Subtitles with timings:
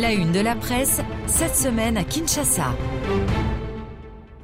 [0.00, 2.72] La une de la presse, cette semaine à Kinshasa.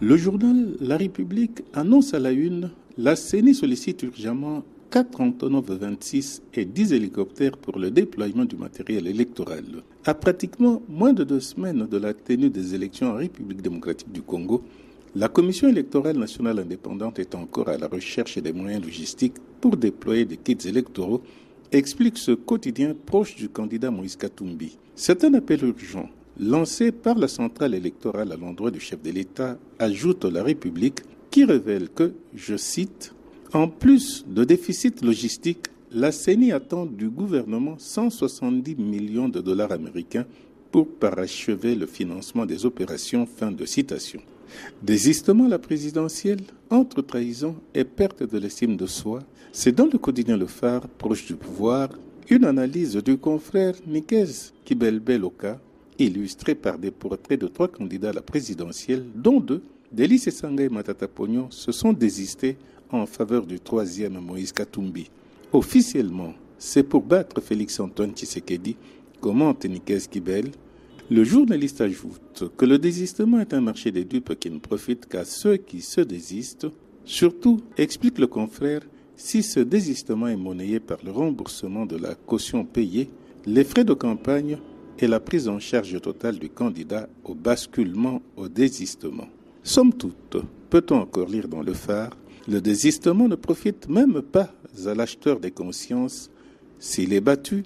[0.00, 6.42] Le journal La République annonce à la une la CENI sollicite urgemment 4 Antonov 26
[6.54, 9.64] et 10 hélicoptères pour le déploiement du matériel électoral.
[10.06, 14.22] À pratiquement moins de deux semaines de la tenue des élections en République démocratique du
[14.22, 14.62] Congo,
[15.14, 20.24] la Commission électorale nationale indépendante est encore à la recherche des moyens logistiques pour déployer
[20.24, 21.20] des kits électoraux,
[21.72, 24.78] explique ce quotidien proche du candidat Moïse Katumbi.
[24.94, 26.08] C'est un appel urgent
[26.38, 31.44] lancé par la centrale électorale à l'endroit du chef de l'État, ajoute la République, qui
[31.44, 33.14] révèle que, je cite,
[33.52, 40.26] en plus de déficit logistique, la CENI attend du gouvernement 170 millions de dollars américains
[40.72, 43.26] pour parachever le financement des opérations.
[43.26, 44.20] Fin de citation.
[44.82, 46.40] Désistement à la présidentielle,
[46.70, 49.20] entre trahison et perte de l'estime de soi,
[49.52, 51.90] c'est dans le quotidien Le Phare, proche du pouvoir,
[52.30, 55.60] une analyse du confrère Nikez Kibelbeloka,
[55.98, 60.70] illustrée par des portraits de trois candidats à la présidentielle, dont deux, Delis Sanga et
[60.70, 62.56] Matata Pognon, se sont désistés
[62.90, 65.10] en faveur du troisième Moïse Katumbi.
[65.52, 68.76] Officiellement, c'est pour battre Félix-Antoine Tshisekedi,
[69.22, 70.50] commente Nikes Kibel.
[71.10, 75.24] Le journaliste ajoute que le désistement est un marché des dupes qui ne profite qu'à
[75.24, 76.66] ceux qui se désistent.
[77.04, 78.82] Surtout, explique le confrère,
[79.16, 83.08] si ce désistement est monnayé par le remboursement de la caution payée,
[83.46, 84.58] les frais de campagne
[84.98, 89.28] et la prise en charge totale du candidat au basculement au désistement.
[89.62, 90.36] Somme toute,
[90.68, 92.10] peut-on encore lire dans le phare
[92.48, 94.52] le désistement ne profite même pas
[94.84, 96.28] à l'acheteur des consciences.
[96.80, 97.62] S'il est battu,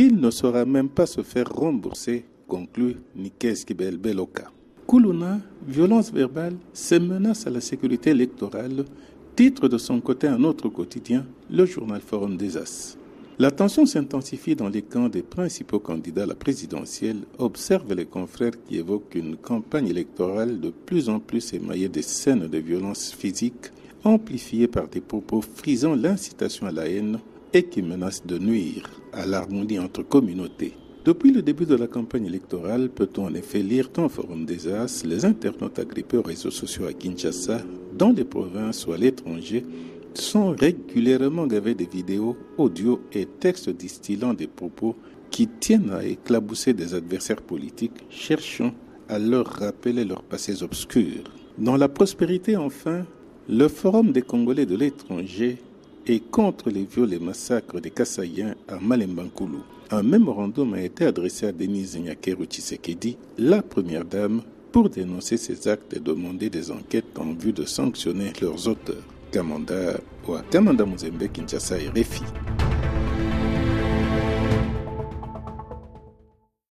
[0.00, 4.44] il ne saura même pas se faire rembourser, conclut Nikes Kibel Beloka.
[4.88, 8.84] Kuluna, violence verbale, c'est menace à la sécurité électorale,
[9.34, 12.96] titre de son côté un autre quotidien, le journal Forum des As.
[13.40, 18.62] La tension s'intensifie dans les camps des principaux candidats à la présidentielle, observent les confrères
[18.68, 23.72] qui évoquent une campagne électorale de plus en plus émaillée des scènes de violence physique
[24.04, 27.18] amplifié par des propos frisant l'incitation à la haine
[27.52, 30.74] et qui menacent de nuire à l'harmonie entre communautés.
[31.04, 35.04] Depuis le début de la campagne électorale, peut-on en effet lire dans Forum des As
[35.06, 37.62] les internautes agrippés aux réseaux sociaux à Kinshasa,
[37.96, 39.64] dans les provinces ou à l'étranger,
[40.12, 44.96] sont régulièrement gravés des vidéos, audio et textes distillant des propos
[45.30, 48.74] qui tiennent à éclabousser des adversaires politiques, cherchant
[49.08, 51.24] à leur rappeler leurs passés obscurs.
[51.56, 53.04] Dans la prospérité, enfin,
[53.48, 55.58] le Forum des Congolais de l'étranger
[56.08, 59.58] est contre les viols et massacres des Kassaïens à Malembankulu.
[59.90, 64.42] Un mémorandum a été adressé à Denise Nyakeru Tshisekedi, la première dame,
[64.72, 69.02] pour dénoncer ces actes et demander des enquêtes en vue de sanctionner leurs auteurs.
[69.30, 70.36] Kamanda ou
[71.32, 72.22] Kinshasa et Refi.